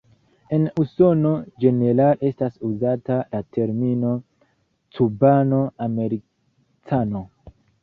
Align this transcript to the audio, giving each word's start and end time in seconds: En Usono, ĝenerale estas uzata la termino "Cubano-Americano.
En 0.57 0.63
Usono, 0.83 1.33
ĝenerale 1.63 2.23
estas 2.29 2.55
uzata 2.69 3.19
la 3.37 3.43
termino 3.59 4.15
"Cubano-Americano. 4.97 7.25